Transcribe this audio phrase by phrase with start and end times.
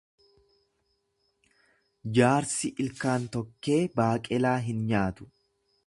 [2.19, 5.31] Jaarsi ilkaan tokkee baaqelaa hin nyaatu